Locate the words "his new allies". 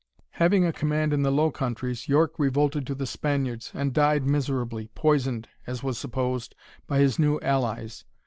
6.97-8.03